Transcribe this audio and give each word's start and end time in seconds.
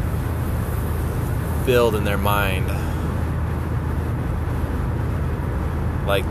mood 2.25 2.65
like 6.07 6.25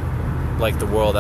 like 0.59 0.75
the 0.81 0.95
و 0.95 1.11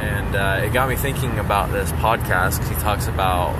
and 0.00 0.36
if 0.36 0.74
گوم 0.74 0.88
I 0.90 0.96
thinking 1.00 1.38
about 1.38 1.64
this 1.72 1.92
podcast 2.28 2.60
he 2.70 2.74
talk 2.82 2.98
about 3.08 3.50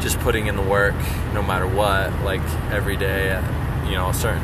just 0.00 0.18
thing 0.24 0.46
in 0.48 0.58
work 0.70 0.98
no 1.34 1.42
more 1.48 1.62
what 1.78 2.10
like 2.24 2.40
every 2.72 2.96
day 3.02 3.14
you 3.90 4.00
know 4.00 4.12
sometime 4.20 4.38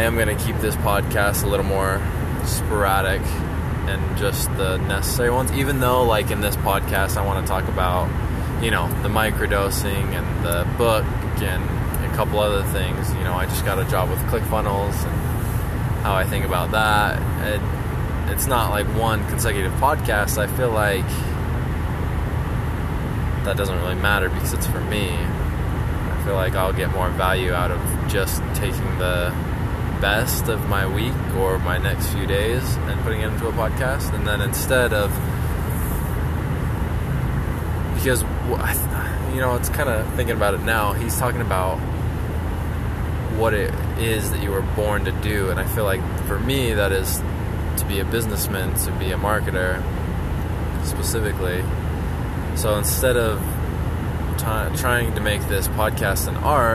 um 0.06 0.18
keep 0.18 0.62
the 0.62 0.66
podcast 1.12 1.44
lower 1.44 1.98
super 2.54 3.06
just 4.18 4.60
نَس 4.88 5.18
وۄنۍ 5.20 5.52
even 5.52 5.78
know 5.80 6.04
like 6.12 6.32
in 6.32 6.42
this 6.42 6.56
podcast 6.90 7.18
I 7.18 7.24
وۄنۍ 7.26 7.46
talk 7.48 7.66
اب 7.76 7.80
او 7.80 8.06
یہِ 8.60 8.74
ما 9.14 9.24
کیڈو 9.38 9.68
thing 9.70 10.12
and 10.12 10.82
then 11.40 11.66
job 12.16 12.34
wanna 14.50 14.80
I 16.12 16.24
think 16.28 16.44
about 16.44 16.68
that 16.72 18.30
it's 18.30 18.46
not 18.48 18.64
like 18.74 18.86
one 18.96 19.20
podcast 20.06 20.38
I 20.38 20.46
feel 20.56 20.72
like 20.74 21.06
that 23.46 23.60
is 23.60 23.70
more 24.02 24.22
it 24.26 24.56
forget 26.78 27.38
you 27.38 27.54
are 27.62 27.70
just 30.02 30.50
my 30.68 30.84
week 30.94 31.36
or 31.38 31.56
my 31.64 31.78
next 31.82 32.08
few 32.12 32.26
days 32.26 32.64
far as 38.42 38.76
now 40.66 40.92
where 43.38 43.52
is 44.00 44.26
your 44.44 44.60
bond 44.76 45.08
ٹیٖٹ 45.22 46.92
is 46.98 47.12
to 47.76 47.90
a 47.98 48.02
business 48.12 48.44
man 48.52 48.68
to 48.84 48.90
be 48.98 49.06
a 49.12 49.16
marketer 49.26 49.72
specifically 50.90 51.58
sound 52.60 52.84
self 52.86 53.40
trying 54.80 55.14
to 55.16 55.22
make 55.26 55.40
the 55.50 55.54
کیسَن 56.00 56.36
are 56.56 56.72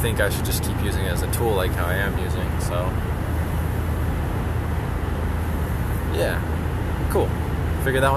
think 0.00 0.20
I 0.24 0.28
should 0.30 0.84
using 0.84 1.08
as 1.10 1.22
in 1.24 1.30
two 1.38 1.52
like 1.56 1.72
so 2.60 2.84
Fida 7.84 8.08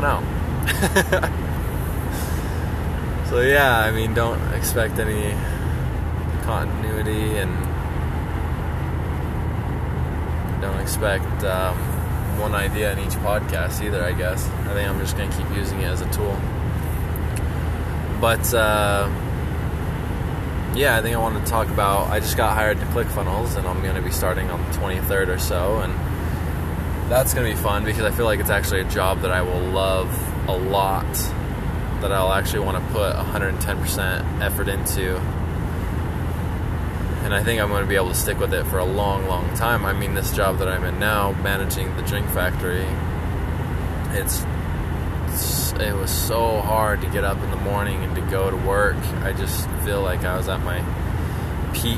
so 3.26 3.40
don't 4.16 4.42
expect 4.54 5.00
continuity 6.46 7.38
and 7.38 7.52
don't 10.62 10.80
expect 10.80 11.44
um, 11.44 11.76
one 12.40 12.54
idea 12.54 12.94
in 12.94 13.00
each 13.00 13.16
podcast 13.26 13.84
either, 13.84 14.04
I 14.04 14.14
guess. 14.14 14.48
I 14.48 14.74
think 14.74 14.88
I'm 14.88 15.00
just 15.00 15.18
going 15.18 15.30
to 15.32 15.38
keep 15.38 15.50
using 15.58 15.82
it 15.82 15.86
as 15.86 16.02
a 16.02 16.10
tool. 16.12 16.40
But, 18.22 18.54
uh, 18.54 19.10
yeah, 20.76 20.96
I 20.98 21.02
think 21.02 21.16
I 21.16 21.20
want 21.20 21.44
to 21.44 21.50
talk 21.52 21.68
about, 21.70 22.10
I 22.12 22.20
just 22.20 22.38
got 22.38 22.54
hired 22.54 22.80
to 22.80 22.86
ClickFunnels 22.88 23.58
and 23.58 23.68
I'm 23.68 23.82
going 23.82 23.96
to 23.96 24.02
be 24.04 24.12
starting 24.12 24.50
on 24.52 24.62
the 24.62 24.78
23rd 24.78 25.28
or 25.30 25.40
so 25.40 25.80
and 25.80 25.92
that's 27.10 27.34
going 27.34 27.50
to 27.50 27.58
be 27.58 27.62
fun 27.62 27.86
because 27.86 28.04
I 28.04 28.12
feel 28.12 28.26
like 28.26 28.40
it's 28.40 28.50
actually 28.52 28.82
a 28.82 28.90
job 28.90 29.22
that 29.22 29.32
I 29.32 29.42
will 29.42 29.72
love 29.72 30.08
a 30.48 30.56
lot 30.56 31.12
that 32.02 32.12
I'll 32.12 32.32
actually 32.34 32.66
want 32.68 32.86
to 32.86 32.94
put 32.94 33.16
110% 33.16 34.42
effort 34.42 34.68
into 34.68 35.20
And 37.26 37.34
I 37.34 37.44
think 37.44 37.60
I'm 37.60 37.70
going 37.70 37.82
to 37.82 37.90
be 37.90 37.96
able 37.96 38.10
to 38.10 38.14
stick 38.14 38.38
with 38.38 38.54
it 38.54 38.66
for 38.66 38.78
a 38.78 38.86
long, 38.86 39.26
long 39.26 39.52
time. 39.58 39.84
I 39.84 39.94
mean, 39.94 40.14
this 40.14 40.32
job 40.32 40.60
that 40.60 40.68
I'm 40.68 40.84
in 40.84 41.00
now, 41.00 41.32
managing 41.32 41.96
the 41.96 42.04
drink 42.04 42.30
factory, 42.30 42.86
it 44.14 45.96
was 45.96 46.12
so 46.12 46.62
hard 46.62 47.02
to 47.02 47.10
get 47.10 47.24
up 47.24 47.40
in 47.40 47.50
the 47.50 47.58
morning 47.58 48.04
and 48.04 48.16
to 48.16 48.22
go 48.30 48.52
to 48.52 48.56
work. 48.56 48.98
I 49.24 49.34
just 49.34 49.68
feel 49.84 50.04
like 50.04 50.24
I 50.24 50.38
was 50.38 50.48
at 50.50 50.64
my 50.64 50.78
peak 51.74 51.98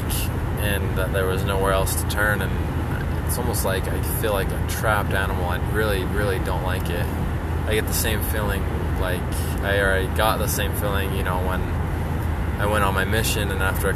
and 0.60 0.98
that 0.98 1.12
there 1.12 1.26
was 1.26 1.44
nowhere 1.44 1.74
else 1.74 2.02
to 2.02 2.08
turn. 2.08 2.42
And 2.42 3.26
it's 3.26 3.38
almost 3.38 3.66
like 3.66 3.86
I 3.90 4.02
feel 4.22 4.32
like 4.32 4.50
a 4.50 4.68
trapped 4.70 5.12
animal. 5.12 5.50
I 5.50 5.58
really, 5.72 6.06
really 6.06 6.40
don't 6.40 6.64
like 6.64 6.90
it. 6.90 7.06
I 7.66 7.74
get 7.74 7.86
the 7.86 7.94
same 7.94 8.24
feeling, 8.24 8.62
like 9.02 9.22
I 9.62 9.82
already 9.82 10.08
got 10.16 10.38
the 10.38 10.48
same 10.48 10.74
feeling, 10.74 11.16
you 11.16 11.24
know, 11.24 11.46
when 11.46 11.76
one 12.66 12.82
of 12.84 12.92
my 12.92 13.06
machine 13.06 13.50
for 13.80 13.94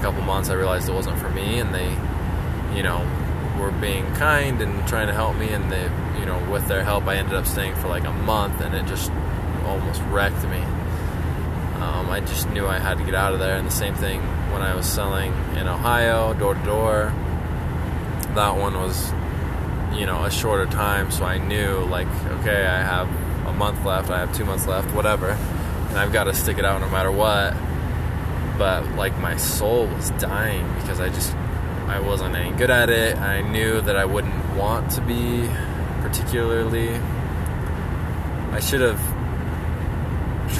me 1.33 1.41
and 1.53 2.81
were 3.59 3.69
being 3.79 4.03
help 4.21 5.35
me 5.39 5.47
and 5.47 6.29
with 6.49 6.63
their 6.69 6.81
help 6.87 7.05
understanding 7.09 7.71
for 7.81 7.89
like 7.91 8.03
اَنٛتھ 8.05 8.85
just 8.91 9.07
almost 9.67 10.01
same 13.77 13.93
thing 13.99 14.19
وَنٛگ 14.53 15.31
and 15.55 15.67
high 15.85 16.19
door 16.39 16.55
door 16.65 16.95
one 18.35 18.73
you 19.97 20.05
know 20.07 20.17
a 20.25 20.29
sure 20.31 20.63
time 20.75 21.03
so 21.11 21.23
I 21.25 21.37
knew 21.49 21.55
you 21.57 21.87
like 21.91 22.07
okay 22.31 22.55
I 22.67 22.81
have 22.83 23.07
اَنتھ 23.63 23.81
life 23.87 24.11
I 24.11 24.17
have 24.19 24.31
تھریتھ 24.33 24.67
life 24.67 24.85
whatever 25.05 25.31
like 28.67 29.13
my 29.23 29.37
soul 29.57 29.87
time 30.21 30.65
because 30.81 31.01
I 31.01 31.99
was 32.07 32.21
in 32.23 32.53
grey 32.59 33.13
knew 33.53 33.79
that 33.87 33.95
I 34.01 34.05
would 34.13 34.25
want 34.57 34.91
be 35.07 35.23
particularly 36.03 36.89
I 38.53 38.59
should 38.67 38.81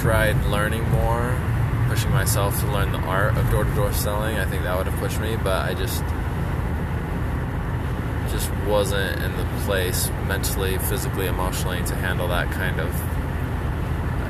try 0.02 0.30
learning 0.52 0.84
more 0.94 1.22
خۄش 1.90 2.02
my 2.14 2.26
self 2.34 2.68
I 2.78 4.46
think 4.50 4.66
خۄشؤنۍ 5.02 5.36
be 5.46 5.58
just 5.86 6.04
just 8.34 8.50
was 8.68 8.94
in 8.94 9.22
in 9.24 9.32
the 9.38 9.42
place 9.66 10.00
mentally 10.28 10.74
physically 10.90 11.26
emotionally 11.26 11.80
handle 12.02 12.32
it 12.38 12.50
kind 12.58 12.80
of 12.86 13.11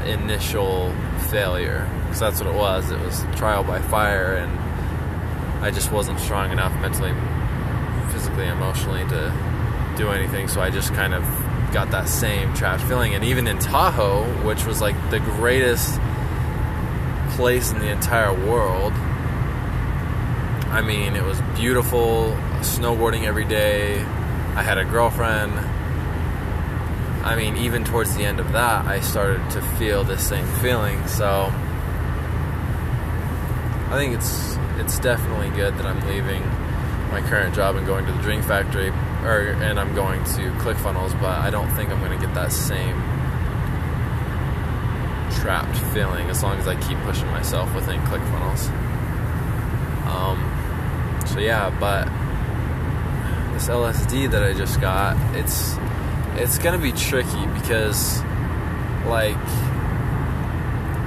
اِنشو 0.06 0.92
فیلیز 1.32 2.22
try 3.38 3.64
by 3.68 3.80
fire 3.92 4.24
and 4.36 4.52
I 5.64 5.72
just 5.72 5.92
was 5.94 6.10
um 6.10 6.18
strong 6.26 6.52
in 6.52 6.60
of 6.66 6.72
mentally 6.82 7.12
physically 8.14 8.48
emotionally 8.52 9.04
تہٕ 9.10 10.00
greatest 15.28 16.00
place 17.36 17.74
ہا 18.12 18.24
world 18.46 18.94
I 20.74 20.82
mean 20.88 21.16
was 21.26 21.40
beautiful 21.56 22.32
snowboarding 23.00 23.22
every 23.24 23.44
day 23.52 23.64
I 24.58 24.64
had 24.66 24.78
a 24.78 24.90
girlfriend 25.18 25.54
I 27.30 27.50
mean 27.52 27.84
towards 27.90 28.18
the 28.18 28.26
end 28.26 28.42
of 28.42 28.48
that 28.54 29.54
to 29.54 29.60
feel 29.78 30.02
them 30.08 30.46
feeling 37.16 37.88
going 37.88 38.08
to 38.08 38.14
drink 38.22 38.44
factory 38.48 38.90
it's 56.40 56.58
can 56.64 56.76
be 56.82 56.90
چیٖ 56.96 57.22
because 57.56 58.22
like 59.06 59.38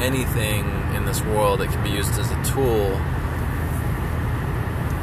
anything 0.01 0.67
in 0.97 1.03
this 1.09 1.21
world 1.27 1.61
can 1.71 1.83
be 1.83 1.91
used 1.91 2.09
the 2.17 2.57
اِو 2.57 2.75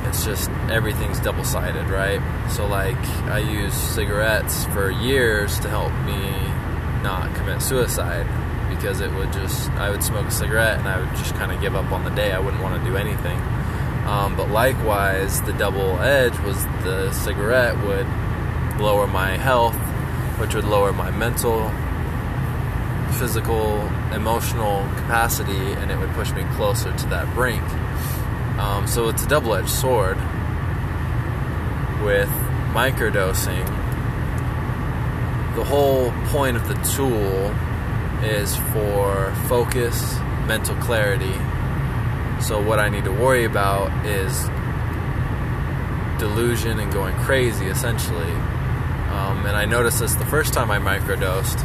it 0.05 0.13
just 0.25 0.41
everything 0.73 1.09
is 1.13 1.21
double 1.25 1.43
side 1.51 1.75
A 1.75 2.17
so 2.55 2.67
like 2.73 2.99
I 3.33 3.43
use 3.53 3.73
cigarette 3.95 4.47
for 4.73 4.89
years 5.01 5.53
to 5.63 5.67
help 5.73 5.95
me 6.05 6.21
نیٚبین 7.03 7.59
suicide 7.67 8.27
because 8.69 9.01
I 9.01 9.07
what 9.17 9.31
just 9.43 9.79
I 9.81 9.89
with 9.93 10.01
سمکل 10.07 10.29
cigarette 10.39 10.87
I 10.87 10.97
was 11.01 11.09
just 11.21 11.31
کانٛہہ 11.37 11.59
کیٚنٛہہ 11.61 11.87
on 11.91 12.17
the 12.17 12.27
اَت 12.35 12.43
won't 12.61 12.77
ڈی 12.83 12.95
ایتھِ 12.97 14.51
bike 14.53 14.77
ways 14.87 15.41
double 15.59 15.89
it 16.07 16.33
was 16.45 16.59
دِگرٮ۪ٹ 17.25 17.71
with 17.87 18.07
love 18.81 19.05
my 19.13 19.37
help 19.45 19.89
what 20.41 20.55
لاے 20.71 20.91
مینسو 21.19 21.55
physical 23.17 23.81
emotional 24.17 24.81
capacity 24.95 25.61
and 25.79 26.01
وٕچھ 26.17 26.31
me 26.35 26.43
close 26.51 26.79
that 26.85 27.27
brink 27.35 28.87
so 28.93 29.01
وَبل 29.33 29.53
each 29.57 29.69
sword 29.81 30.17
with 32.03 32.35
microdosing 32.75 33.67
the 35.55 35.69
whole 35.69 35.85
point 36.31 36.59
of 36.61 36.65
دوٗ 36.97 37.49
is 38.35 38.49
for 38.73 39.13
focus 39.49 39.99
مینسو 40.47 40.73
clarity 40.87 41.33
so 42.47 42.55
where 42.67 42.79
I 42.83 42.89
need 42.93 43.05
دوٚر 43.05 43.35
باو 43.55 43.81
is 44.15 44.35
to 46.19 46.27
لوٗجن 46.35 46.79
in 46.81 46.89
gone 46.95 47.13
crazy 47.25 47.55
E 47.61 47.67
essentially 47.71 48.33
man 49.43 49.55
I 49.55 49.65
nervous 49.65 50.01
first 50.29 50.53
time 50.55 50.71
I 50.71 50.77
microdosed 51.21 51.59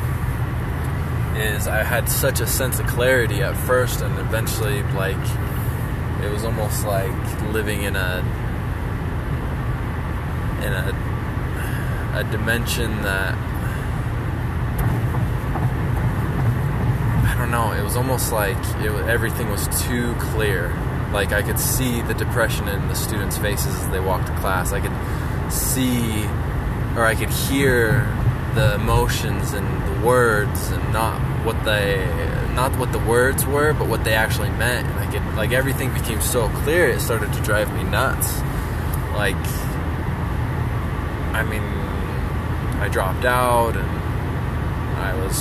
is 1.43 1.69
I 1.75 1.82
had 1.90 2.06
such 2.22 2.38
a 2.40 2.50
sense 2.58 2.81
of 2.81 2.87
clear 2.93 3.52
first 3.66 3.98
and 4.02 4.94
like 4.98 5.16
it 6.22 6.32
was 6.32 6.44
almost 6.48 6.87
like 6.88 7.16
living 7.52 7.82
in 7.84 8.25
mansion 12.46 12.93
was 17.52 17.96
almost 17.96 18.32
like 18.32 18.56
everything 19.06 19.40
was 19.50 19.69
clear 20.22 20.62
like 21.12 21.32
I 21.37 21.42
can 21.46 21.56
see 21.72 21.90
the 22.08 22.12
depression 22.20 22.69
in 22.72 22.81
the 22.90 22.94
سِٹوٗڈ 23.06 23.96
walk 24.08 24.22
can 24.82 24.94
see 25.52 25.88
I 27.04 27.14
get 27.20 27.32
hear 27.50 27.75
the 28.56 28.58
emotion 28.76 29.34
in 29.56 29.88
word 30.04 30.48
اِنٹ 30.72 31.20
what 31.46 31.56
that 31.66 32.72
what's 32.78 33.44
where 33.52 33.66
but 33.78 34.00
دیکشن 34.04 34.44
may 34.58 34.78
I 35.00 35.06
get 35.12 35.22
like 35.37 35.50
every 35.54 35.72
thing 35.78 35.90
we 35.94 36.00
came 36.06 36.20
so 36.32 36.40
clear 36.54 36.84
to 37.06 37.14
drive 37.44 37.66
me 37.76 37.82
نس 37.93 38.26
like 39.16 39.37
I 41.37 41.43
mean 41.48 42.90
drop 42.93 43.22
down 43.22 43.70
I 45.04 45.12
was 45.20 45.37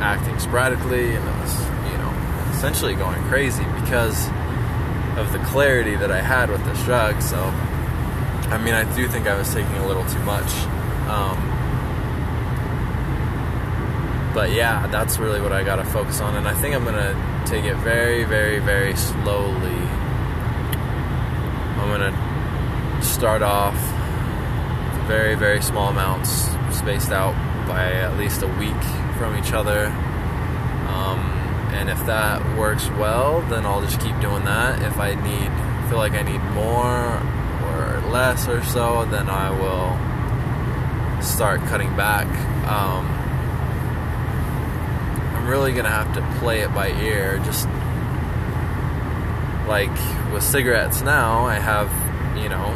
act 0.00 0.24
اِنسپائلی 0.32 2.94
going 3.00 3.14
crazy 3.30 3.60
because 3.82 4.12
دِلیرِٹی 5.32 5.94
their 6.00 6.10
here 6.30 6.46
what 6.52 6.60
drug 6.88 7.16
میٖنک 8.64 9.14
I 9.28 9.34
was 9.36 9.48
so 9.52 9.62
much 10.26 10.48
ٹیری 14.36 14.54
very 17.82 18.58
variate 18.64 18.98
up 23.42 23.74
very 25.08 25.34
very 25.40 25.60
smalls 25.60 26.48
week 26.84 28.82
from 29.18 29.34
and 31.76 31.90
if 31.92 32.02
the 32.08 32.12
ویٖپ 32.98 34.20
down 34.22 34.46
if 34.86 35.00
I 35.04 35.12
need 35.24 35.54
feed 35.90 36.28
more 36.54 37.98
less 38.12 38.48
than 39.12 39.30
و 39.30 39.96
start 41.24 41.60
cutting 41.62 41.94
back. 41.96 42.26
Um, 42.68 43.06
I'm 45.36 45.48
really 45.48 45.72
gonna 45.72 45.88
have 45.88 46.14
to 46.14 46.38
play 46.38 46.60
it 46.60 46.72
by 46.74 46.90
ear. 46.90 47.38
Just 47.38 47.66
like 49.66 49.94
with 50.32 50.42
cigarettes 50.42 51.00
now, 51.00 51.44
I 51.44 51.56
have, 51.56 51.90
you 52.36 52.48
know, 52.48 52.72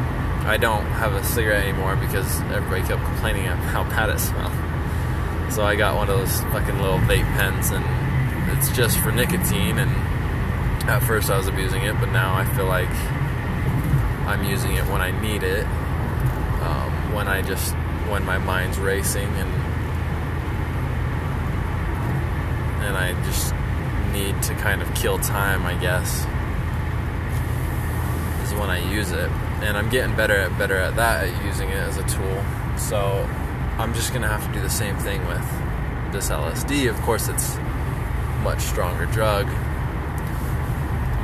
I 0.48 0.56
don't 0.56 0.84
have 0.84 1.12
a 1.12 1.22
cigarette 1.22 1.64
anymore 1.64 1.96
because 1.96 2.40
everybody 2.42 2.82
kept 2.82 3.04
complaining 3.04 3.47
of 3.49 3.58
how 3.58 3.85
bad 3.85 4.11
it 4.11 4.18
smelled. 4.18 5.52
So 5.52 5.64
I 5.64 5.76
got 5.76 5.97
one 5.97 6.08
of 6.08 6.18
those 6.18 6.40
fucking 6.52 6.78
little 6.78 6.99
vape 6.99 7.30
pens, 7.35 7.70
and 7.70 7.85
it's 8.56 8.70
just 8.73 8.99
for 8.99 9.12
nicotine, 9.12 9.78
and 9.78 9.90
at 10.88 11.00
first 11.00 11.30
I 11.30 11.37
was 11.37 11.47
abusing 11.47 11.82
it, 11.82 11.99
but 12.00 12.11
now 12.11 12.35
I 12.35 12.44
feel 12.54 12.66
like 12.66 12.94
I'm 14.26 14.44
using 14.44 14.75
it 14.75 14.85
when 14.87 15.00
I 15.00 15.11
need 15.23 15.42
it, 15.42 15.64
um, 15.66 17.12
when 17.12 17.28
I 17.28 17.42
just 17.42 17.75
when 18.10 18.22
my 18.26 18.38
mod 18.46 18.70
racing 18.86 19.32
in 19.40 19.48
and 22.84 22.96
I 23.02 23.12
just 23.28 23.48
need 24.12 24.42
kind 24.62 24.82
of 24.82 24.90
kills 25.02 25.30
my 25.64 25.74
guess 25.84 26.10
one 28.58 28.70
I 28.74 28.80
use 28.92 29.12
and 29.62 29.76
um 29.76 29.88
گے 29.92 30.04
using 31.44 31.70
how 32.18 32.34
so 32.88 32.96
I'm 33.78 33.92
just 33.96 34.12
have 34.16 34.28
to 34.44 34.52
D 34.52 34.60
the 34.66 34.70
same 34.78 34.94
thing 35.02 35.22
with 35.28 35.48
this 36.16 36.30
L 36.32 36.44
D 36.68 36.88
of 36.90 36.98
course 37.06 37.28
it 37.30 37.40
but 38.44 38.58
strong 38.70 38.96
drug 39.14 39.46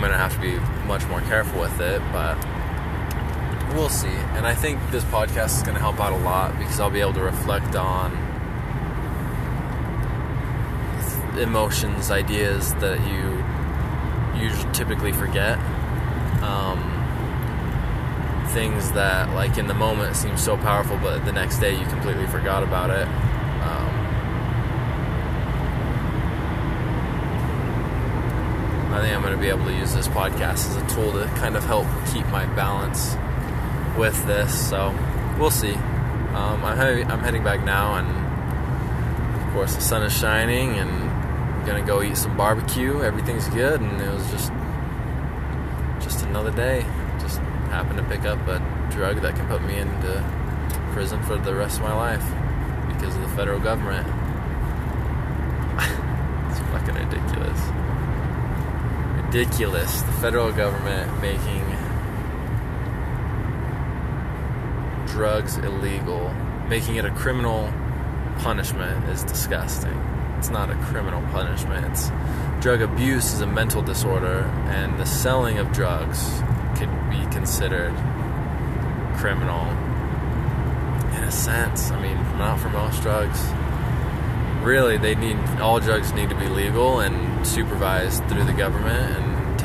man 0.00 0.12
have 0.18 0.34
to 0.36 0.40
D 0.42 0.54
much 0.88 1.02
where 1.30 1.42
فتھ 1.50 1.82
but 2.12 2.46
this 3.72 5.04
podcasts 5.34 6.80
of 6.80 6.90
reflect 6.94 7.76
emotions 11.44 12.10
ideas 12.12 12.74
the 12.80 12.86
you 13.06 13.38
you 14.42 14.50
typically 14.74 15.12
فِکی 15.20 15.50
things 18.52 18.86
the 18.96 19.00
like 19.36 19.54
in 19.58 19.66
the 19.68 19.74
moment 19.82 20.16
sorrowful 20.38 21.30
نیکٕسٹلی 21.38 22.24
fit 22.32 22.48
are 22.54 22.64
bar 22.72 22.90
podcast 30.38 31.10
the 31.14 31.18
kind 31.40 31.56
of 31.56 31.66
have 31.70 31.82
keep 32.12 32.28
my 32.32 32.46
balance 32.56 33.16
with 33.98 34.20
less 34.26 34.72
of 34.74 34.88
some 35.52 36.66
um 36.68 37.14
he 37.34 37.40
big 37.46 37.60
now 37.66 37.94
and 37.96 38.08
course 39.52 39.76
sunshine 40.20 40.48
and 40.48 41.66
can 41.66 41.78
go 41.88 41.98
سار 42.16 42.54
کِو 42.74 42.88
every 43.02 43.22
تِنٛگ 43.26 43.36
is 43.40 43.46
گِنٛد 43.56 43.82
just 44.32 44.50
just 46.06 46.18
no 46.32 46.40
just 47.20 47.38
hip 47.72 47.88
pick 48.08 48.22
up 48.30 48.38
but 48.48 48.62
ٹیٖ 48.94 49.02
E 49.04 49.08
and 49.78 50.04
reason 50.98 51.20
for 51.28 51.36
rest 51.60 51.78
my 51.82 51.94
life 52.00 52.22
because 52.88 53.12
فیٚرو 53.36 53.56
go 53.64 53.74
may 60.84 61.82
drug 65.14 65.46
ego 65.66 66.26
making 66.68 66.98
in 67.06 67.14
criminal 67.22 67.60
punishment 68.44 69.04
is 69.12 69.20
this 69.32 69.42
guess 69.52 69.74
اِٹمنو 69.84 71.20
punishment 71.32 71.92
drug 72.64 72.82
a 72.86 72.94
abuse 72.96 73.28
is 73.34 73.42
mental 73.42 73.80
disorder 74.12 74.40
and 74.74 74.92
deal 74.98 75.52
of 75.62 75.70
drugs 75.78 76.22
get 76.78 76.88
بنسیڈر 77.32 77.86
drug 79.20 79.42
need 86.16 86.34
to go 86.40 86.98
and 87.00 87.46
supervise 87.54 88.20
treatment 88.28 89.62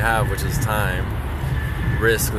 ہیٚو 0.00 0.24
وُچھ 0.30 0.44
is 0.46 0.56
time 0.66 1.00
risk 2.04 2.30
the 2.36 2.38